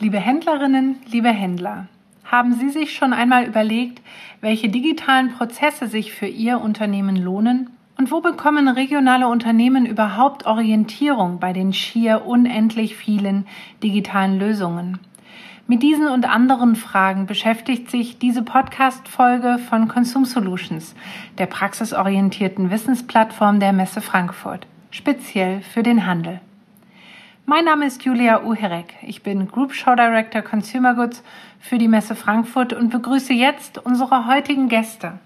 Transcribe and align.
Liebe 0.00 0.18
Händlerinnen, 0.18 1.00
liebe 1.10 1.30
Händler, 1.30 1.88
haben 2.24 2.54
Sie 2.54 2.70
sich 2.70 2.94
schon 2.94 3.12
einmal 3.12 3.46
überlegt, 3.46 4.00
welche 4.40 4.68
digitalen 4.68 5.32
Prozesse 5.32 5.88
sich 5.88 6.12
für 6.12 6.28
Ihr 6.28 6.60
Unternehmen 6.60 7.16
lohnen? 7.16 7.70
Und 7.98 8.12
wo 8.12 8.20
bekommen 8.20 8.68
regionale 8.68 9.26
Unternehmen 9.26 9.86
überhaupt 9.86 10.46
Orientierung 10.46 11.40
bei 11.40 11.52
den 11.52 11.72
schier 11.72 12.26
unendlich 12.26 12.94
vielen 12.94 13.48
digitalen 13.82 14.38
Lösungen? 14.38 15.00
Mit 15.66 15.82
diesen 15.82 16.06
und 16.06 16.30
anderen 16.30 16.76
Fragen 16.76 17.26
beschäftigt 17.26 17.90
sich 17.90 18.20
diese 18.20 18.42
Podcast-Folge 18.42 19.58
von 19.68 19.88
Consum 19.88 20.24
Solutions, 20.24 20.94
der 21.38 21.46
praxisorientierten 21.46 22.70
Wissensplattform 22.70 23.58
der 23.58 23.72
Messe 23.72 24.00
Frankfurt, 24.00 24.64
speziell 24.92 25.60
für 25.60 25.82
den 25.82 26.06
Handel. 26.06 26.40
Mein 27.50 27.64
Name 27.64 27.86
ist 27.86 28.04
Julia 28.04 28.42
Uherek. 28.42 28.96
Ich 29.00 29.22
bin 29.22 29.48
Group 29.48 29.72
Show 29.72 29.94
Director 29.94 30.42
Consumer 30.42 30.92
Goods 30.94 31.22
für 31.58 31.78
die 31.78 31.88
Messe 31.88 32.14
Frankfurt 32.14 32.74
und 32.74 32.90
begrüße 32.90 33.32
jetzt 33.32 33.78
unsere 33.78 34.26
heutigen 34.26 34.68
Gäste. 34.68 35.18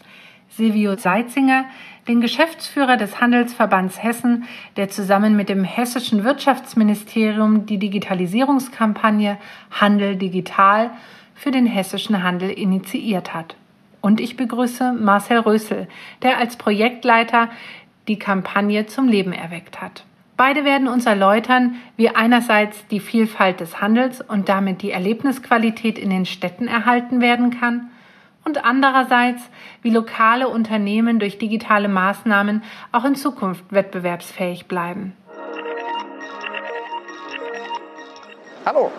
Silvio 0.48 0.94
Seitzinger, 0.94 1.64
den 2.06 2.20
Geschäftsführer 2.20 2.96
des 2.96 3.20
Handelsverbands 3.20 4.00
Hessen, 4.00 4.44
der 4.76 4.88
zusammen 4.88 5.34
mit 5.34 5.48
dem 5.48 5.64
hessischen 5.64 6.22
Wirtschaftsministerium 6.22 7.66
die 7.66 7.78
Digitalisierungskampagne 7.78 9.36
Handel 9.72 10.14
digital 10.14 10.92
für 11.34 11.50
den 11.50 11.66
hessischen 11.66 12.22
Handel 12.22 12.50
initiiert 12.50 13.34
hat. 13.34 13.56
Und 14.00 14.20
ich 14.20 14.36
begrüße 14.36 14.92
Marcel 14.92 15.40
Rösel, 15.40 15.88
der 16.22 16.38
als 16.38 16.54
Projektleiter 16.54 17.48
die 18.06 18.20
Kampagne 18.20 18.86
zum 18.86 19.08
Leben 19.08 19.32
erweckt 19.32 19.80
hat. 19.82 20.04
Beide 20.36 20.64
werden 20.64 20.88
uns 20.88 21.06
erläutern, 21.06 21.76
wie 21.96 22.08
einerseits 22.08 22.86
die 22.88 23.00
Vielfalt 23.00 23.60
des 23.60 23.80
Handels 23.80 24.20
und 24.20 24.48
damit 24.48 24.82
die 24.82 24.90
Erlebnisqualität 24.90 25.98
in 25.98 26.10
den 26.10 26.26
Städten 26.26 26.68
erhalten 26.68 27.20
werden 27.20 27.50
kann 27.58 27.90
und 28.44 28.64
andererseits, 28.64 29.42
wie 29.82 29.90
lokale 29.90 30.48
Unternehmen 30.48 31.18
durch 31.18 31.38
digitale 31.38 31.88
Maßnahmen 31.88 32.62
auch 32.90 33.04
in 33.04 33.14
Zukunft 33.14 33.64
wettbewerbsfähig 33.70 34.66
bleiben. 34.66 35.12
Hallo, 38.64 38.90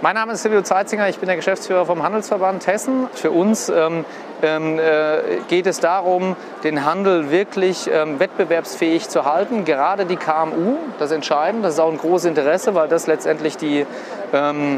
mein 0.00 0.14
Name 0.14 0.32
ist 0.32 0.42
Silvio 0.42 0.62
Zeitzinger, 0.62 1.08
ich 1.08 1.18
bin 1.18 1.26
der 1.26 1.36
Geschäftsführer 1.36 1.84
vom 1.84 2.02
Handelsverband 2.02 2.66
Hessen. 2.66 3.08
Für 3.14 3.32
uns 3.32 3.68
ähm, 3.68 4.04
ähm, 4.42 4.78
äh, 4.78 5.40
geht 5.48 5.66
es 5.66 5.80
darum, 5.80 6.36
den 6.62 6.84
Handel 6.84 7.30
wirklich 7.30 7.90
ähm, 7.92 8.20
wettbewerbsfähig 8.20 9.08
zu 9.08 9.24
halten. 9.24 9.64
Gerade 9.64 10.06
die 10.06 10.16
KMU, 10.16 10.76
das 10.98 11.10
ist 11.10 11.16
entscheidend, 11.16 11.64
das 11.64 11.74
ist 11.74 11.80
auch 11.80 11.90
ein 11.90 11.98
großes 11.98 12.26
Interesse, 12.26 12.74
weil 12.74 12.88
das 12.88 13.06
letztendlich 13.08 13.56
die 13.56 13.86
ähm, 14.32 14.76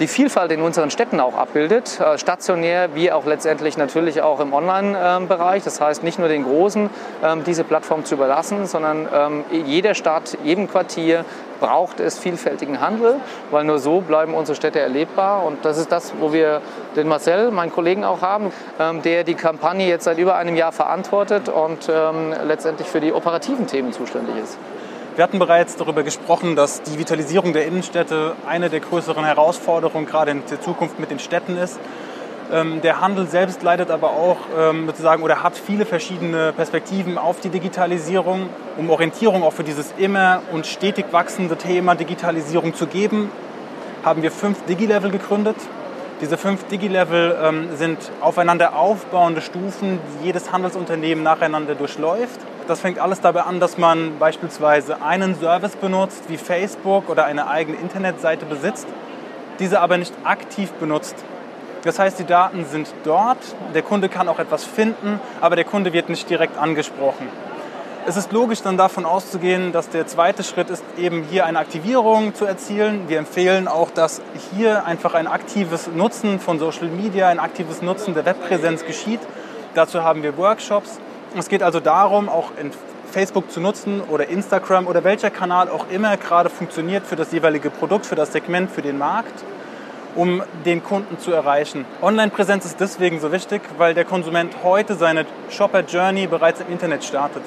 die 0.00 0.08
Vielfalt 0.08 0.50
in 0.50 0.62
unseren 0.62 0.90
Städten 0.90 1.20
auch 1.20 1.36
abbildet, 1.36 2.00
äh, 2.00 2.16
stationär 2.16 2.94
wie 2.94 3.12
auch 3.12 3.26
letztendlich 3.26 3.76
natürlich 3.76 4.22
auch 4.22 4.40
im 4.40 4.54
Online-Bereich. 4.54 5.62
Das 5.62 5.80
heißt, 5.80 6.02
nicht 6.02 6.18
nur 6.18 6.28
den 6.28 6.44
Großen 6.44 6.88
ähm, 7.22 7.44
diese 7.44 7.64
Plattform 7.64 8.04
zu 8.06 8.14
überlassen, 8.14 8.66
sondern 8.66 9.06
ähm, 9.12 9.44
jeder 9.50 9.94
Stadt, 9.94 10.38
jedem 10.42 10.68
Quartier 10.68 11.26
braucht 11.60 12.00
es 12.00 12.18
vielfältigen 12.18 12.80
Handel, 12.80 13.16
weil 13.50 13.64
nur 13.64 13.78
so 13.78 14.00
bleiben 14.00 14.32
unsere 14.32 14.56
Städte 14.56 14.80
erlebbar. 14.80 15.44
Und 15.44 15.66
das 15.66 15.76
ist 15.76 15.92
das, 15.92 16.14
wo 16.18 16.32
wir 16.32 16.62
den 16.96 17.06
Marcel, 17.06 17.50
meinen 17.50 17.70
Kollegen 17.70 18.02
auch 18.02 18.22
haben, 18.22 18.50
ähm, 18.78 19.02
der 19.02 19.24
die 19.24 19.34
Kampagne 19.34 19.86
jetzt 19.86 20.04
seit 20.04 20.16
über 20.16 20.36
einem 20.36 20.56
Jahr 20.56 20.72
verantwortet 20.72 21.48
und 21.50 21.90
letztendlich 22.46 22.88
für 22.88 23.00
die 23.00 23.12
operativen 23.12 23.66
Themen 23.66 23.92
zuständig 23.92 24.36
ist. 24.42 24.58
Wir 25.20 25.24
hatten 25.24 25.38
bereits 25.38 25.76
darüber 25.76 26.02
gesprochen, 26.02 26.56
dass 26.56 26.80
die 26.80 26.98
Vitalisierung 26.98 27.52
der 27.52 27.66
Innenstädte 27.66 28.34
eine 28.48 28.70
der 28.70 28.80
größeren 28.80 29.22
Herausforderungen 29.22 30.06
gerade 30.06 30.30
in 30.30 30.42
der 30.50 30.62
Zukunft 30.62 30.98
mit 30.98 31.10
den 31.10 31.18
Städten 31.18 31.58
ist. 31.58 31.78
Ähm, 32.50 32.80
der 32.80 33.02
Handel 33.02 33.26
selbst 33.26 33.62
leidet 33.62 33.90
aber 33.90 34.12
auch 34.12 34.38
ähm, 34.58 34.86
sozusagen 34.86 35.22
oder 35.22 35.42
hat 35.42 35.58
viele 35.58 35.84
verschiedene 35.84 36.54
Perspektiven 36.54 37.18
auf 37.18 37.38
die 37.38 37.50
Digitalisierung, 37.50 38.48
um 38.78 38.88
Orientierung 38.88 39.42
auch 39.42 39.52
für 39.52 39.62
dieses 39.62 39.92
immer 39.98 40.40
und 40.52 40.66
stetig 40.66 41.04
wachsende 41.10 41.56
Thema 41.56 41.94
Digitalisierung 41.96 42.72
zu 42.72 42.86
geben, 42.86 43.30
haben 44.02 44.22
wir 44.22 44.30
fünf 44.30 44.64
Digi-Level 44.64 45.10
gegründet. 45.10 45.56
Diese 46.22 46.38
fünf 46.38 46.64
Digi-Level 46.68 47.36
ähm, 47.42 47.76
sind 47.76 47.98
aufeinander 48.22 48.74
aufbauende 48.74 49.42
Stufen, 49.42 49.98
die 50.14 50.28
jedes 50.28 50.50
Handelsunternehmen 50.50 51.22
nacheinander 51.22 51.74
durchläuft. 51.74 52.40
Das 52.70 52.78
fängt 52.78 53.00
alles 53.00 53.20
dabei 53.20 53.42
an, 53.42 53.58
dass 53.58 53.78
man 53.78 54.20
beispielsweise 54.20 55.02
einen 55.02 55.34
Service 55.34 55.74
benutzt, 55.74 56.22
wie 56.28 56.36
Facebook 56.36 57.08
oder 57.08 57.24
eine 57.24 57.48
eigene 57.48 57.76
Internetseite 57.76 58.46
besitzt, 58.46 58.86
diese 59.58 59.80
aber 59.80 59.98
nicht 59.98 60.14
aktiv 60.22 60.70
benutzt. 60.74 61.16
Das 61.82 61.98
heißt, 61.98 62.20
die 62.20 62.24
Daten 62.24 62.64
sind 62.64 62.94
dort, 63.02 63.38
der 63.74 63.82
Kunde 63.82 64.08
kann 64.08 64.28
auch 64.28 64.38
etwas 64.38 64.62
finden, 64.62 65.18
aber 65.40 65.56
der 65.56 65.64
Kunde 65.64 65.92
wird 65.92 66.10
nicht 66.10 66.30
direkt 66.30 66.56
angesprochen. 66.58 67.26
Es 68.06 68.16
ist 68.16 68.30
logisch 68.30 68.62
dann 68.62 68.76
davon 68.76 69.04
auszugehen, 69.04 69.72
dass 69.72 69.88
der 69.88 70.06
zweite 70.06 70.44
Schritt 70.44 70.70
ist, 70.70 70.84
eben 70.96 71.24
hier 71.24 71.46
eine 71.46 71.58
Aktivierung 71.58 72.36
zu 72.36 72.44
erzielen. 72.44 73.08
Wir 73.08 73.18
empfehlen 73.18 73.66
auch, 73.66 73.90
dass 73.90 74.22
hier 74.54 74.84
einfach 74.84 75.14
ein 75.14 75.26
aktives 75.26 75.88
Nutzen 75.88 76.38
von 76.38 76.60
Social 76.60 76.86
Media, 76.86 77.30
ein 77.30 77.40
aktives 77.40 77.82
Nutzen 77.82 78.14
der 78.14 78.24
Webpräsenz 78.24 78.84
geschieht. 78.84 79.20
Dazu 79.74 80.04
haben 80.04 80.22
wir 80.22 80.36
Workshops 80.38 81.00
es 81.36 81.48
geht 81.48 81.62
also 81.62 81.80
darum, 81.80 82.28
auch 82.28 82.50
in 82.60 82.70
Facebook 83.10 83.50
zu 83.50 83.60
nutzen 83.60 84.00
oder 84.00 84.28
Instagram 84.28 84.86
oder 84.86 85.04
welcher 85.04 85.30
Kanal 85.30 85.68
auch 85.68 85.86
immer 85.90 86.16
gerade 86.16 86.48
funktioniert 86.48 87.06
für 87.06 87.16
das 87.16 87.32
jeweilige 87.32 87.70
Produkt, 87.70 88.06
für 88.06 88.14
das 88.14 88.32
Segment, 88.32 88.70
für 88.70 88.82
den 88.82 88.98
Markt, 88.98 89.44
um 90.14 90.42
den 90.64 90.82
Kunden 90.82 91.18
zu 91.18 91.32
erreichen. 91.32 91.84
Online-Präsenz 92.02 92.64
ist 92.64 92.80
deswegen 92.80 93.20
so 93.20 93.32
wichtig, 93.32 93.62
weil 93.78 93.94
der 93.94 94.04
Konsument 94.04 94.54
heute 94.62 94.94
seine 94.94 95.26
Shopper-Journey 95.50 96.26
bereits 96.26 96.60
im 96.60 96.68
Internet 96.68 97.04
startet. 97.04 97.42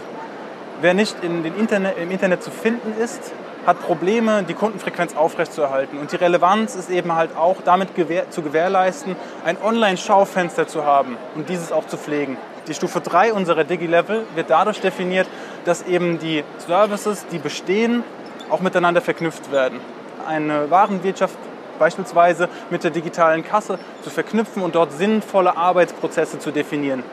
Wer 0.81 0.93
nicht 0.93 1.15
Internet, 1.23 1.97
im 1.97 2.11
Internet 2.11 2.43
zu 2.43 2.51
finden 2.51 2.93
ist, 3.01 3.31
hat 3.65 3.81
Probleme, 3.81 4.43
die 4.43 4.53
Kundenfrequenz 4.53 5.15
aufrechtzuerhalten. 5.15 5.97
Und 5.97 6.11
die 6.11 6.17
Relevanz 6.17 6.75
ist 6.75 6.89
eben 6.89 7.15
halt 7.15 7.37
auch 7.37 7.57
damit 7.63 7.89
zu 8.29 8.41
gewährleisten, 8.41 9.15
ein 9.45 9.57
Online-Schaufenster 9.63 10.67
zu 10.67 10.85
haben 10.85 11.17
und 11.35 11.47
dieses 11.47 11.71
auch 11.71 11.87
zu 11.87 11.97
pflegen. 11.97 12.37
Die 12.67 12.73
Stufe 12.73 13.01
3 13.01 13.33
unserer 13.33 13.65
Digi-Level 13.65 14.25
wird 14.35 14.49
dadurch 14.49 14.79
definiert, 14.79 15.27
dass 15.65 15.85
eben 15.85 16.17
die 16.19 16.45
Services, 16.65 17.25
die 17.29 17.37
bestehen, 17.37 18.03
auch 18.49 18.61
miteinander 18.61 19.01
verknüpft 19.01 19.51
werden. 19.51 19.81
Eine 20.25 20.71
Warenwirtschaft 20.71 21.37
beispielsweise 21.77 22.47
mit 22.69 22.85
der 22.85 22.91
digitalen 22.91 23.43
Kasse 23.43 23.79
zu 24.01 24.09
verknüpfen 24.09 24.63
und 24.63 24.75
dort 24.75 24.93
sinnvolle 24.93 25.57
Arbeitsprozesse 25.57 26.39
zu 26.39 26.51
definieren. 26.51 27.03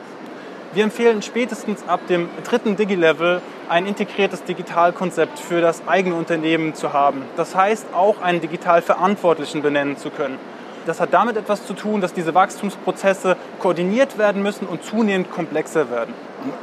Wir 0.73 0.85
empfehlen 0.85 1.21
spätestens 1.21 1.83
ab 1.85 1.99
dem 2.07 2.29
dritten 2.45 2.77
Digi-Level 2.77 3.41
ein 3.67 3.85
integriertes 3.85 4.45
Digitalkonzept 4.45 5.37
für 5.37 5.59
das 5.59 5.85
eigene 5.85 6.15
Unternehmen 6.15 6.75
zu 6.75 6.93
haben. 6.93 7.23
Das 7.35 7.55
heißt, 7.55 7.87
auch 7.93 8.21
einen 8.21 8.39
digital 8.39 8.81
Verantwortlichen 8.81 9.61
benennen 9.61 9.97
zu 9.97 10.11
können. 10.11 10.39
Das 10.85 10.99
hat 10.99 11.13
damit 11.13 11.37
etwas 11.37 11.65
zu 11.65 11.73
tun, 11.73 12.01
dass 12.01 12.13
diese 12.13 12.33
Wachstumsprozesse 12.33 13.37
koordiniert 13.59 14.17
werden 14.17 14.41
müssen 14.41 14.67
und 14.67 14.83
zunehmend 14.83 15.31
komplexer 15.31 15.89
werden. 15.89 16.13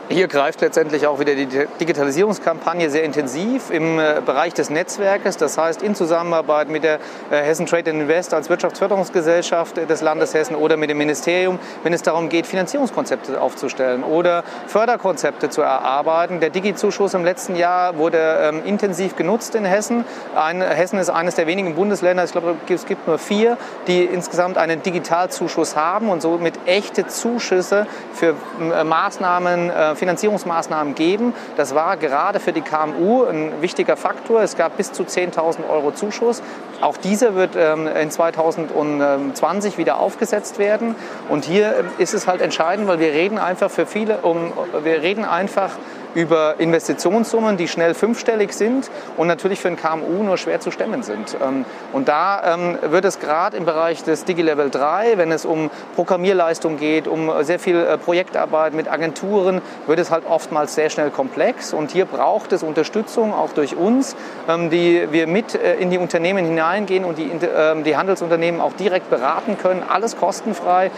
Hier 0.09 0.27
greift 0.27 0.61
letztendlich 0.61 1.06
auch 1.06 1.21
wieder 1.21 1.34
die 1.34 1.47
Digitalisierungskampagne 1.81 2.91
sehr 2.91 3.05
intensiv 3.05 3.71
im 3.71 4.01
äh, 4.01 4.21
Bereich 4.25 4.53
des 4.55 4.71
Netzwerkes. 4.71 5.37
Das 5.37 5.56
heißt, 5.56 5.83
in 5.83 5.95
Zusammenarbeit 5.95 6.69
mit 6.69 6.83
der 6.83 6.97
äh, 7.31 7.37
Hessen 7.43 7.67
Trade 7.67 7.91
Invest 7.91 8.34
als 8.34 8.49
Wirtschaftsförderungsgesellschaft 8.49 9.77
des 9.77 10.01
Landes 10.01 10.35
Hessen 10.35 10.56
oder 10.56 10.77
mit 10.77 10.91
dem 10.91 10.99
Ministerium, 10.99 11.61
wenn 11.85 11.93
es 11.93 12.03
darum 12.03 12.29
geht, 12.29 12.47
Finanzierungskonzepte 12.47 13.41
aufzustellen 13.41 14.03
oder 14.03 14.43
Förderkonzepte 14.67 15.50
zu 15.50 15.61
erarbeiten. 15.61 16.41
Der 16.41 16.50
Digi-Zuschuss 16.50 17.15
im 17.15 17.25
letzten 17.25 17.55
Jahr 17.55 17.99
wurde 17.99 18.19
ähm, 18.19 18.62
intensiv 18.65 19.15
genutzt 19.15 19.55
in 19.55 19.65
Hessen. 19.65 20.05
Ein, 20.35 20.61
Hessen 20.61 20.99
ist 20.99 21.11
eines 21.11 21.37
der 21.37 21.47
wenigen 21.47 21.76
Bundesländer, 21.76 22.25
ich 22.25 22.32
glaube, 22.32 22.56
es 22.69 22.87
gibt 22.87 23.06
nur 23.06 23.19
vier, 23.19 23.56
die 23.87 24.07
insgesamt 24.12 24.58
einen 24.58 24.82
Digitalzuschuss 24.82 25.76
haben 25.76 26.08
und 26.08 26.22
somit 26.22 26.55
echte 26.66 27.06
Zuschüsse 27.06 27.87
für 28.12 28.34
äh, 28.60 28.84
Maßnahmen 28.84 29.70
äh, 29.70 29.94
Finanzierungsmaßnahmen 29.94 30.94
geben. 30.94 31.34
Das 31.56 31.75
war 31.75 31.96
gerade 31.96 32.40
für 32.40 32.52
die 32.52 32.60
KMU 32.60 33.25
ein 33.25 33.60
wichtiger 33.60 33.96
Faktor. 33.96 34.43
Es 34.43 34.56
gab 34.56 34.76
bis 34.76 34.93
zu 34.93 35.05
10.000 35.05 35.69
Euro 35.69 35.93
Zuschuss. 35.93 36.43
Auch 36.81 36.96
dieser 36.96 37.34
wird 37.34 37.56
ähm, 37.56 37.87
in 37.87 38.10
2020 38.10 39.78
wieder 39.78 39.99
aufgesetzt 39.99 40.58
werden. 40.58 40.94
Und 41.28 41.44
hier 41.44 41.84
ist 41.99 42.14
es 42.14 42.26
halt 42.26 42.40
entscheidend, 42.40 42.88
weil 42.88 43.00
wir 43.00 43.12
reden 43.12 43.38
einfach 43.38 43.70
für 43.70 43.87
viele, 43.87 44.19
um, 44.19 44.52
wir 44.82 45.02
reden 45.02 45.25
einfach 45.25 45.70
über 46.14 46.55
Investitionssummen, 46.58 47.56
die 47.56 47.69
schnell 47.69 47.94
fünfstellig 47.94 48.52
sind 48.52 48.90
und 49.16 49.26
natürlich 49.26 49.60
für 49.60 49.69
ein 49.69 49.76
KMU 49.76 50.22
nur 50.22 50.37
schwer 50.37 50.60
zu 50.60 50.70
stemmen 50.70 51.02
sind. 51.02 51.37
Ähm, 51.43 51.64
und 51.93 52.08
da 52.08 52.55
ähm, 52.55 52.78
wird 52.82 53.05
es 53.05 53.20
gerade 53.20 53.56
im 53.56 53.64
Bereich 53.64 54.02
des 54.05 54.25
DigiLevel 54.25 54.70
3, 54.70 55.19
wenn 55.19 55.32
es 55.32 55.44
um 55.44 55.70
Programmierleistung 55.94 56.78
geht, 56.78 57.06
um 57.06 57.31
sehr 57.43 57.58
viel 57.58 57.76
äh, 57.76 57.99
Projektarbeit 57.99 58.75
mit 58.75 58.90
Agenturen, 58.90 59.60
wird 59.87 59.99
es 59.99 60.10
halt 60.10 60.25
oftmals 60.28 60.75
sehr 60.75 60.90
schnell 60.90 61.10
komplex. 61.10 61.72
Und 61.72 61.90
hier 61.90 62.05
braucht 62.05 62.52
es 62.52 62.62
Unterstützung 62.62 63.34
auch 63.34 63.52
durch 63.52 63.76
uns, 63.76 64.16
ähm, 64.49 64.70
die 64.70 65.08
wir 65.11 65.26
mit 65.26 65.54
äh, 65.54 65.76
in 65.76 65.90
die 65.90 65.99
Unternehmen 65.99 66.44
hineingehen 66.44 67.04
und 67.04 67.19
die 67.19 67.96
Handelsunternehmen 67.96 68.61
auch 68.61 68.72
direkt 68.72 69.11
beraten 69.11 69.58
können, 69.58 69.82
alles 69.88 70.16
kostenfrei 70.16 70.90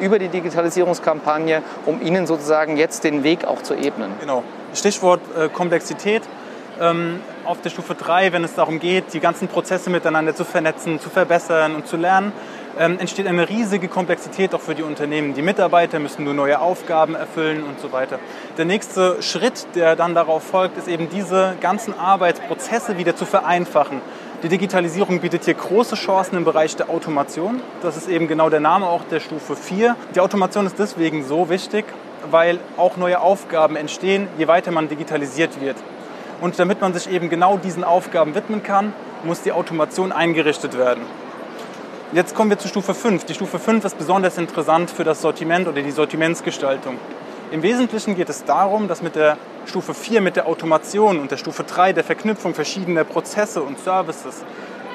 über 0.00 0.18
die 0.18 0.28
Digitalisierungskampagne, 0.28 1.62
um 1.86 2.00
ihnen 2.02 2.26
sozusagen 2.26 2.76
jetzt 2.76 3.04
den 3.04 3.24
Weg 3.24 3.44
auch 3.44 3.62
zu 3.62 3.74
ebnen. 3.74 4.12
Genau. 4.20 4.42
Stichwort 4.74 5.20
äh, 5.36 5.48
Komplexität. 5.48 6.22
Ähm, 6.80 7.20
auf 7.44 7.60
der 7.60 7.70
Stufe 7.70 7.94
3, 7.94 8.32
wenn 8.32 8.44
es 8.44 8.54
darum 8.54 8.80
geht, 8.80 9.12
die 9.12 9.20
ganzen 9.20 9.48
Prozesse 9.48 9.90
miteinander 9.90 10.34
zu 10.34 10.44
vernetzen, 10.44 10.98
zu 11.00 11.10
verbessern 11.10 11.74
und 11.74 11.86
zu 11.86 11.96
lernen, 11.96 12.32
ähm, 12.78 12.98
entsteht 12.98 13.26
eine 13.26 13.48
riesige 13.48 13.88
Komplexität 13.88 14.54
auch 14.54 14.60
für 14.60 14.74
die 14.74 14.82
Unternehmen. 14.82 15.34
Die 15.34 15.42
Mitarbeiter 15.42 15.98
müssen 15.98 16.24
nur 16.24 16.34
neue 16.34 16.60
Aufgaben 16.60 17.14
erfüllen 17.14 17.64
und 17.64 17.80
so 17.80 17.92
weiter. 17.92 18.18
Der 18.56 18.64
nächste 18.64 19.20
Schritt, 19.22 19.66
der 19.74 19.96
dann 19.96 20.14
darauf 20.14 20.42
folgt, 20.42 20.78
ist 20.78 20.88
eben 20.88 21.08
diese 21.10 21.56
ganzen 21.60 21.98
Arbeitsprozesse 21.98 22.96
wieder 22.96 23.16
zu 23.16 23.26
vereinfachen. 23.26 24.00
Die 24.42 24.48
Digitalisierung 24.48 25.20
bietet 25.20 25.44
hier 25.44 25.54
große 25.54 25.96
Chancen 25.96 26.36
im 26.36 26.44
Bereich 26.44 26.74
der 26.76 26.88
Automation. 26.88 27.60
Das 27.82 27.98
ist 27.98 28.08
eben 28.08 28.26
genau 28.26 28.48
der 28.48 28.60
Name 28.60 28.86
auch 28.86 29.02
der 29.10 29.20
Stufe 29.20 29.54
4. 29.54 29.96
Die 30.14 30.20
Automation 30.20 30.64
ist 30.64 30.78
deswegen 30.78 31.24
so 31.24 31.50
wichtig, 31.50 31.84
weil 32.30 32.58
auch 32.76 32.96
neue 32.96 33.20
Aufgaben 33.20 33.76
entstehen, 33.76 34.28
je 34.38 34.48
weiter 34.48 34.70
man 34.70 34.88
digitalisiert 34.88 35.60
wird. 35.60 35.76
Und 36.40 36.58
damit 36.58 36.80
man 36.80 36.94
sich 36.94 37.10
eben 37.10 37.28
genau 37.28 37.58
diesen 37.58 37.84
Aufgaben 37.84 38.34
widmen 38.34 38.62
kann, 38.62 38.92
muss 39.24 39.42
die 39.42 39.52
Automation 39.52 40.12
eingerichtet 40.12 40.76
werden. 40.78 41.02
Jetzt 42.12 42.34
kommen 42.34 42.50
wir 42.50 42.58
zu 42.58 42.66
Stufe 42.66 42.94
5. 42.94 43.24
Die 43.24 43.34
Stufe 43.34 43.58
5 43.58 43.84
ist 43.84 43.98
besonders 43.98 44.36
interessant 44.38 44.90
für 44.90 45.04
das 45.04 45.20
Sortiment 45.20 45.68
oder 45.68 45.80
die 45.80 45.90
Sortimentsgestaltung. 45.92 46.98
Im 47.52 47.62
Wesentlichen 47.62 48.16
geht 48.16 48.28
es 48.28 48.44
darum, 48.44 48.88
dass 48.88 49.02
mit 49.02 49.16
der 49.16 49.36
Stufe 49.66 49.94
4, 49.94 50.20
mit 50.20 50.36
der 50.36 50.46
Automation 50.46 51.20
und 51.20 51.30
der 51.30 51.36
Stufe 51.36 51.62
3, 51.62 51.92
der 51.92 52.04
Verknüpfung 52.04 52.54
verschiedener 52.54 53.04
Prozesse 53.04 53.62
und 53.62 53.78
Services, 53.78 54.44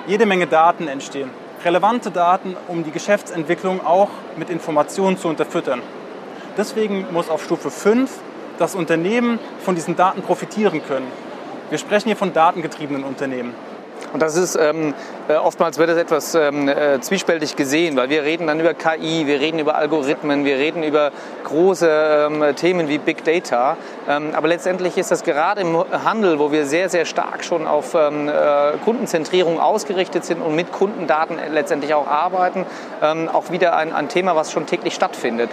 jede 0.07 0.25
Menge 0.25 0.48
Daten 0.48 0.88
entstehen. 0.88 1.30
Relevante 1.63 2.12
Daten, 2.12 2.56
um 2.68 2.83
die 2.83 2.92
Geschäftsentwicklung 2.92 3.86
auch 3.86 4.10
mit 4.36 4.50
Informationen 4.50 5.18
zu 5.18 5.28
unterfüttern. 5.28 5.81
Deswegen 6.57 7.07
muss 7.12 7.30
auf 7.30 7.44
Stufe 7.44 7.69
5 7.69 8.10
das 8.57 8.75
Unternehmen 8.75 9.40
von 9.60 9.75
diesen 9.75 9.96
Daten 9.96 10.22
profitieren 10.22 10.81
können. 10.86 11.07
Wir 11.69 11.78
sprechen 11.78 12.07
hier 12.07 12.16
von 12.16 12.34
datengetriebenen 12.34 13.04
Unternehmen. 13.04 13.54
Und 14.13 14.22
das 14.22 14.38
ist 14.38 14.56
ähm, 14.56 14.90
äh, 14.90 14.94
oftmals 15.33 15.77
wird 15.77 15.89
das 15.89 15.98
etwas 15.98 16.36
ähm, 16.36 16.68
äh, 16.68 17.00
zwiespältig 17.01 17.56
gesehen, 17.56 17.95
weil 17.98 18.10
wir 18.10 18.24
reden 18.24 18.48
dann 18.48 18.60
über 18.60 18.74
KI, 18.74 19.25
wir 19.25 19.39
reden 19.39 19.60
über 19.60 19.75
Algorithmen, 19.75 20.45
wir 20.45 20.57
reden 20.57 20.83
über 20.83 21.12
große 21.44 22.27
ähm, 22.30 22.56
Themen 22.56 22.88
wie 22.88 22.98
Big 22.98 23.24
Data. 23.24 23.77
Ähm, 24.07 24.31
aber 24.33 24.48
letztendlich 24.48 24.98
ist 24.98 25.12
das 25.12 25.24
gerade 25.24 25.62
im 25.62 25.83
Handel, 26.04 26.39
wo 26.39 26.51
wir 26.51 26.66
sehr, 26.66 26.89
sehr 26.89 27.06
stark 27.06 27.44
schon 27.44 27.66
auf 27.66 27.95
ähm, 27.95 28.30
äh, 28.30 28.77
Kundenzentrierung 28.83 29.60
ausgerichtet 29.60 30.25
sind 30.25 30.42
und 30.42 30.56
mit 30.56 30.72
Kundendaten 30.72 31.38
letztendlich 31.51 31.94
auch 31.94 32.07
arbeiten, 32.07 32.66
ähm, 33.01 33.30
auch 33.31 33.51
wieder 33.51 33.75
ein, 33.78 33.94
ein, 33.94 34.10
Thema, 34.10 34.36
was 34.36 34.51
schon 34.51 34.68
täglich 34.68 34.94
stattfindet. 34.94 35.50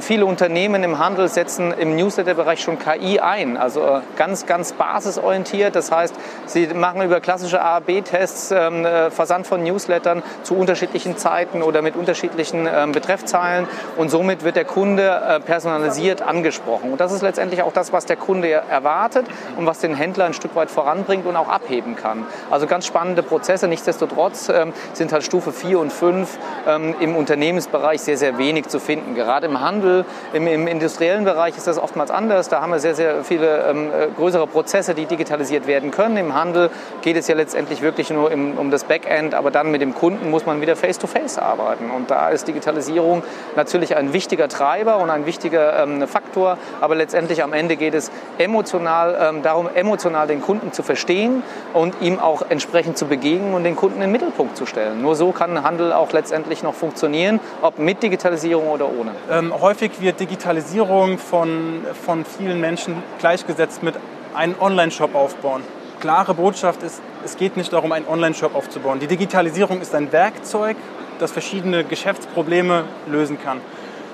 viele 0.00 0.26
Unternehmen 0.26 0.84
im 0.84 0.98
Handel 0.98 1.28
setzen 1.28 1.72
im 1.72 1.96
Newsletter-Bereich 1.96 2.60
schon 2.60 2.78
KI 2.78 3.20
ein, 3.20 3.56
also 3.56 3.82
äh, 3.82 4.00
ganz, 4.16 4.46
ganz 4.46 4.72
basisorientiert. 4.72 5.74
Das 5.74 5.90
heißt, 5.90 6.14
sie 6.46 6.66
machen 6.68 7.02
über 7.02 7.20
klassische 7.20 7.62
A, 7.62 7.80
B-Tests 7.80 8.50
äh, 8.50 9.05
Versand 9.10 9.46
von 9.46 9.62
Newslettern 9.62 10.22
zu 10.42 10.56
unterschiedlichen 10.56 11.16
Zeiten 11.16 11.62
oder 11.62 11.82
mit 11.82 11.96
unterschiedlichen 11.96 12.68
ähm, 12.72 12.92
Betreffzeilen 12.92 13.66
und 13.96 14.10
somit 14.10 14.44
wird 14.44 14.56
der 14.56 14.64
Kunde 14.64 15.02
äh, 15.02 15.40
personalisiert 15.40 16.22
angesprochen. 16.22 16.92
Und 16.92 17.00
das 17.00 17.12
ist 17.12 17.22
letztendlich 17.22 17.62
auch 17.62 17.72
das, 17.72 17.92
was 17.92 18.06
der 18.06 18.16
Kunde 18.16 18.50
erwartet 18.50 19.26
und 19.56 19.66
was 19.66 19.80
den 19.80 19.94
Händler 19.94 20.24
ein 20.24 20.34
Stück 20.34 20.54
weit 20.56 20.70
voranbringt 20.70 21.26
und 21.26 21.36
auch 21.36 21.48
abheben 21.48 21.96
kann. 21.96 22.26
Also 22.50 22.66
ganz 22.66 22.86
spannende 22.86 23.22
Prozesse. 23.22 23.68
Nichtsdestotrotz 23.68 24.48
ähm, 24.48 24.72
sind 24.92 25.12
halt 25.12 25.24
Stufe 25.24 25.52
4 25.52 25.78
und 25.78 25.92
5 25.92 26.38
ähm, 26.66 26.94
im 27.00 27.16
Unternehmensbereich 27.16 28.00
sehr, 28.00 28.16
sehr 28.16 28.38
wenig 28.38 28.68
zu 28.68 28.80
finden. 28.80 29.14
Gerade 29.14 29.46
im 29.46 29.60
Handel, 29.60 30.04
im, 30.32 30.46
im 30.46 30.66
industriellen 30.66 31.24
Bereich 31.24 31.56
ist 31.56 31.66
das 31.66 31.78
oftmals 31.78 32.10
anders. 32.10 32.48
Da 32.48 32.60
haben 32.60 32.72
wir 32.72 32.78
sehr, 32.78 32.94
sehr 32.94 33.24
viele 33.24 33.58
äh, 33.58 34.08
größere 34.16 34.46
Prozesse, 34.46 34.94
die 34.94 35.06
digitalisiert 35.06 35.66
werden 35.66 35.90
können. 35.90 36.16
Im 36.16 36.34
Handel 36.34 36.70
geht 37.02 37.16
es 37.16 37.28
ja 37.28 37.34
letztendlich 37.34 37.82
wirklich 37.82 38.10
nur 38.10 38.32
um 38.32 38.70
das 38.70 38.84
Back 38.84 38.95
Backend, 38.96 39.34
aber 39.34 39.50
dann 39.50 39.70
mit 39.70 39.82
dem 39.82 39.94
Kunden 39.94 40.30
muss 40.30 40.46
man 40.46 40.60
wieder 40.60 40.74
face-to-face 40.74 41.38
-face 41.38 41.42
arbeiten. 41.42 41.90
Und 41.90 42.10
da 42.10 42.30
ist 42.30 42.48
Digitalisierung 42.48 43.22
natürlich 43.54 43.96
ein 43.96 44.12
wichtiger 44.12 44.48
Treiber 44.48 44.98
und 44.98 45.10
ein 45.10 45.26
wichtiger 45.26 45.82
ähm, 45.82 46.08
Faktor, 46.08 46.56
aber 46.80 46.94
letztendlich 46.94 47.42
am 47.42 47.52
Ende 47.52 47.76
geht 47.76 47.94
es 47.94 48.10
emotional 48.38 49.16
ähm, 49.20 49.42
darum, 49.42 49.68
emotional 49.74 50.26
den 50.26 50.40
Kunden 50.40 50.72
zu 50.72 50.82
verstehen 50.82 51.42
und 51.74 51.94
ihm 52.00 52.18
auch 52.18 52.42
entsprechend 52.48 52.96
zu 52.96 53.06
begegnen 53.06 53.52
und 53.52 53.64
den 53.64 53.76
Kunden 53.76 53.96
in 53.96 54.02
den 54.02 54.12
Mittelpunkt 54.12 54.56
zu 54.56 54.64
stellen. 54.64 55.02
Nur 55.02 55.14
so 55.14 55.32
kann 55.32 55.62
Handel 55.62 55.92
auch 55.92 56.12
letztendlich 56.12 56.62
noch 56.62 56.74
funktionieren, 56.74 57.40
ob 57.60 57.78
mit 57.78 58.02
Digitalisierung 58.02 58.68
oder 58.68 58.86
ohne. 58.88 59.10
Ähm, 59.30 59.52
häufig 59.60 60.00
wird 60.00 60.20
Digitalisierung 60.20 61.18
von, 61.18 61.84
von 62.06 62.24
vielen 62.24 62.60
Menschen 62.60 63.02
gleichgesetzt 63.18 63.82
mit 63.82 63.94
einem 64.34 64.54
Online-Shop 64.58 65.14
aufbauen 65.14 65.62
klare 66.00 66.34
Botschaft 66.34 66.82
ist, 66.82 67.00
es 67.26 67.36
geht 67.36 67.56
nicht 67.56 67.72
darum, 67.72 67.90
einen 67.90 68.06
Online-Shop 68.06 68.54
aufzubauen. 68.54 69.00
Die 69.00 69.08
Digitalisierung 69.08 69.80
ist 69.80 69.94
ein 69.96 70.12
Werkzeug, 70.12 70.76
das 71.18 71.32
verschiedene 71.32 71.82
Geschäftsprobleme 71.82 72.84
lösen 73.10 73.36
kann. 73.42 73.60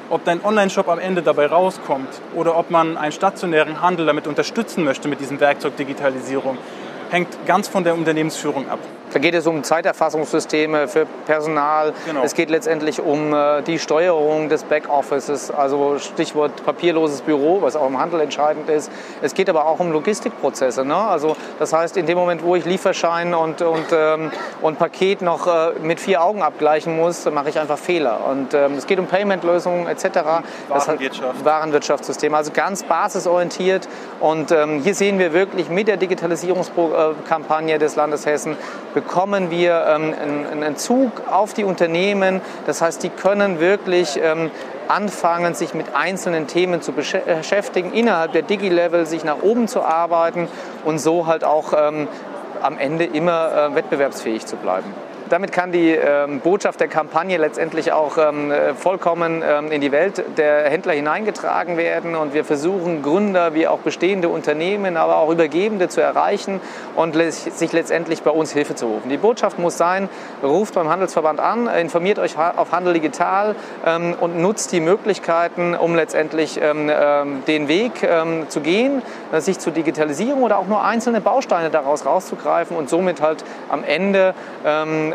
Ob 0.08 0.24
dein 0.24 0.42
Online-Shop 0.42 0.88
am 0.88 0.98
Ende 0.98 1.20
dabei 1.20 1.46
rauskommt 1.46 2.08
oder 2.34 2.56
ob 2.56 2.70
man 2.70 2.96
einen 2.96 3.12
stationären 3.12 3.82
Handel 3.82 4.06
damit 4.06 4.26
unterstützen 4.26 4.82
möchte 4.84 5.08
mit 5.08 5.20
diesem 5.20 5.40
Werkzeug 5.40 5.76
Digitalisierung, 5.76 6.56
hängt 7.10 7.28
ganz 7.46 7.68
von 7.68 7.84
der 7.84 7.94
Unternehmensführung 7.94 8.68
ab. 8.70 8.78
Da 9.12 9.18
geht 9.18 9.34
es 9.34 9.46
um 9.46 9.62
Zeiterfassungssysteme 9.62 10.88
für 10.88 11.06
Personal. 11.26 11.92
Genau. 12.06 12.22
Es 12.22 12.34
geht 12.34 12.50
letztendlich 12.50 13.00
um 13.00 13.34
äh, 13.34 13.62
die 13.62 13.78
Steuerung 13.78 14.48
des 14.48 14.64
Backoffices, 14.64 15.50
also 15.50 15.98
Stichwort 15.98 16.64
papierloses 16.64 17.20
Büro, 17.20 17.60
was 17.62 17.76
auch 17.76 17.88
im 17.88 17.98
Handel 17.98 18.20
entscheidend 18.20 18.68
ist. 18.70 18.90
Es 19.20 19.34
geht 19.34 19.50
aber 19.50 19.66
auch 19.66 19.80
um 19.80 19.92
Logistikprozesse. 19.92 20.84
Ne? 20.84 20.96
Also 20.96 21.36
das 21.58 21.72
heißt, 21.72 21.96
in 21.96 22.06
dem 22.06 22.16
Moment, 22.16 22.42
wo 22.42 22.56
ich 22.56 22.64
Lieferschein 22.64 23.34
und, 23.34 23.60
und, 23.62 23.86
ähm, 23.92 24.30
und 24.62 24.78
Paket 24.78 25.22
noch 25.22 25.46
äh, 25.46 25.72
mit 25.82 26.00
vier 26.00 26.22
Augen 26.22 26.42
abgleichen 26.42 26.96
muss, 26.96 27.24
mache 27.30 27.50
ich 27.50 27.58
einfach 27.58 27.78
Fehler. 27.78 28.20
Und 28.26 28.54
ähm, 28.54 28.74
es 28.76 28.86
geht 28.86 28.98
um 28.98 29.06
Paymentlösungen 29.06 29.86
etc. 29.86 30.42
Warenwirtschaft. 30.68 31.44
Warenwirtschaftssysteme, 31.44 32.36
also 32.36 32.50
ganz 32.52 32.82
basisorientiert. 32.82 33.88
Und 34.20 34.52
ähm, 34.52 34.80
hier 34.82 34.94
sehen 34.94 35.18
wir 35.18 35.32
wirklich 35.32 35.68
mit 35.68 35.88
der 35.88 35.96
Digitalisierungskampagne 35.96 37.78
des 37.78 37.96
Landes 37.96 38.26
Hessen, 38.26 38.56
bekommen 39.02 39.50
wir 39.50 39.84
ähm, 39.88 40.14
einen, 40.50 40.76
Zug 40.76 41.10
auf 41.30 41.54
die 41.54 41.64
Unternehmen. 41.64 42.40
Das 42.66 42.80
heißt, 42.80 43.02
die 43.02 43.08
können 43.08 43.60
wirklich 43.60 44.18
ähm, 44.22 44.50
anfangen, 44.88 45.54
sich 45.54 45.74
mit 45.74 45.94
einzelnen 45.94 46.46
Themen 46.46 46.82
zu 46.82 46.92
beschäftigen, 46.92 47.92
innerhalb 47.92 48.32
der 48.32 48.42
Digi-Level 48.42 49.06
sich 49.06 49.24
nach 49.24 49.42
oben 49.42 49.68
zu 49.68 49.82
arbeiten 49.82 50.48
und 50.84 50.98
so 50.98 51.26
halt 51.26 51.44
auch 51.44 51.72
ähm, 51.76 52.08
am 52.62 52.78
Ende 52.78 53.04
immer 53.04 53.70
äh, 53.70 53.74
wettbewerbsfähig 53.74 54.46
zu 54.46 54.56
bleiben 54.56 54.92
damit 55.32 55.50
kann 55.50 55.72
die 55.72 55.92
ähm, 55.92 56.40
Botschaft 56.40 56.78
der 56.78 56.88
Kampagne 56.88 57.38
letztendlich 57.38 57.90
auch 57.90 58.18
ähm, 58.18 58.50
äh, 58.50 58.74
vollkommen 58.74 59.42
ähm, 59.42 59.72
in 59.72 59.80
die 59.80 59.90
Welt 59.90 60.22
der 60.36 60.68
Händler 60.68 60.92
hineingetragen 60.92 61.78
werden. 61.78 62.16
Und 62.16 62.34
wir 62.34 62.44
versuchen 62.44 63.02
Gründer 63.02 63.54
wie 63.54 63.66
auch 63.66 63.78
bestehende 63.78 64.28
Unternehmen, 64.28 64.98
aber 64.98 65.16
auch 65.16 65.30
Übergebende 65.30 65.88
zu 65.88 66.02
erreichen 66.02 66.60
und 66.96 67.16
sich 67.16 67.72
letztendlich 67.72 68.22
bei 68.22 68.30
uns 68.30 68.52
Hilfe 68.52 68.74
zu 68.74 68.86
rufen. 68.86 69.08
Die 69.08 69.16
Botschaft 69.16 69.58
muss 69.58 69.78
sein, 69.78 70.10
ruft 70.42 70.74
beim 70.74 70.90
Handelsverband 70.90 71.40
an, 71.40 71.66
informiert 71.66 72.18
euch 72.18 72.36
auf 72.36 72.70
Handel 72.72 72.92
Digital 72.92 73.56
ähm, 73.86 74.14
und 74.20 74.38
nutzt 74.38 74.70
die 74.72 74.80
Möglichkeiten, 74.80 75.74
um 75.74 75.94
letztendlich 75.94 76.60
ähm, 76.60 76.90
ähm, 76.92 77.42
den 77.46 77.68
Weg 77.68 77.92
zu 78.48 78.60
gehen, 78.60 79.02
sich 79.38 79.58
zu 79.58 79.70
digitalisieren 79.70 80.42
oder 80.42 80.58
auch 80.58 80.66
nur 80.66 80.84
einzelne 80.84 81.20
Bausteine 81.20 81.70
daraus 81.70 82.04
rauszugreifen 82.04 82.76
und 82.76 82.90
somit 82.90 83.22
halt 83.22 83.44
am 83.68 83.84
Ende 83.84 84.34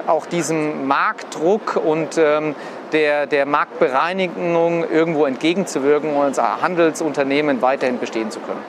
auch 0.08 0.26
diesem 0.26 0.88
Marktdruck 0.88 1.76
und 1.76 2.18
ähm, 2.18 2.56
der, 2.92 3.28
der 3.28 3.46
Marktbereinigung 3.46 4.90
irgendwo 4.90 5.26
entgegenzuwirken 5.26 6.16
und 6.16 6.24
als 6.24 6.40
Handelsunternehmen 6.40 7.62
weiterhin 7.62 8.00
bestehen 8.00 8.32
zu 8.32 8.40
können. 8.40 8.62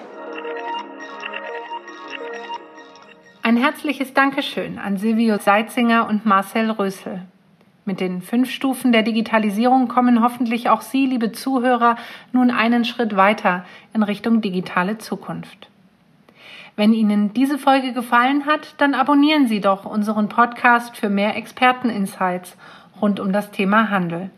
Ein 3.43 3.57
herzliches 3.57 4.13
Dankeschön 4.13 4.79
an 4.79 4.99
Silvio 4.99 5.39
Seitzinger 5.39 6.07
und 6.09 6.27
Marcel 6.27 6.71
Rösel. 6.71 7.23
Mit 7.87 8.01
den 8.01 8.21
fünf 8.21 8.51
Stufen 8.51 8.93
der 8.93 9.03
Digitalisierung 9.03 9.89
kommen 9.89 10.23
hoffentlich 10.23 10.69
auch 10.69 10.83
Sie, 10.83 11.07
liebe 11.07 11.33
Zuhörer, 11.33 11.97
nun 12.33 12.51
einen 12.51 12.85
Schritt 12.85 13.17
weiter 13.17 13.65
in 13.95 14.03
Richtung 14.03 14.43
digitale 14.43 14.99
Zukunft. 14.99 15.71
Wenn 16.79 16.95
Ihnen 16.95 17.35
diese 17.35 17.59
Folge 17.59 17.93
gefallen 17.93 18.47
hat, 18.47 18.75
dann 18.79 18.95
abonnieren 18.95 19.49
Sie 19.49 19.61
doch 19.61 19.85
unseren 19.85 20.29
Podcast 20.29 20.97
für 20.97 21.09
mehr 21.09 21.37
Experteninsights 21.37 22.57
rund 23.03 23.19
um 23.19 23.33
das 23.33 23.51
Thema 23.51 23.91
Handel. 23.91 24.31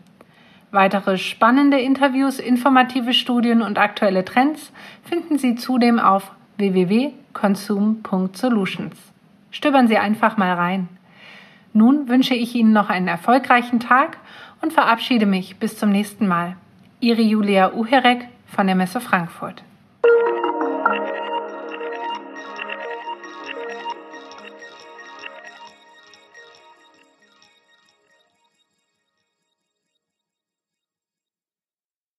Weitere 0.71 1.19
spannende 1.19 1.79
Interviews, 1.79 2.39
informative 2.39 3.13
Studien 3.13 3.61
und 3.61 3.77
aktuelle 3.77 4.25
Trends 4.25 4.73
finden 5.05 5.37
Sie 5.37 5.57
zudem 5.57 5.99
auf 5.99 6.31
www.consume.solutions. 6.57 8.97
Stöbern 9.51 9.87
Sie 9.87 9.99
einfach 9.99 10.39
mal 10.39 10.55
rein. 10.55 10.89
Nun 11.75 12.09
wünsche 12.09 12.35
ich 12.35 12.55
Ihnen 12.55 12.73
noch 12.73 12.89
einen 12.89 13.09
erfolgreichen 13.09 13.81
Tag 13.81 14.17
und 14.63 14.73
verabschiede 14.73 15.27
mich 15.27 15.59
bis 15.59 15.77
zum 15.77 15.91
nächsten 15.91 16.27
Mal. 16.27 16.57
Ihre 17.01 17.21
Julia 17.21 17.75
Uherek 17.75 18.29
von 18.47 18.67
der 18.67 18.77
Messe 18.77 19.03
Frankfurt. 19.03 19.63